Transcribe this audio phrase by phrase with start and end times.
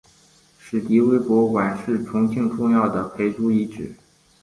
[0.57, 3.93] 史迪威博物馆是重庆重要的陪都遗迹。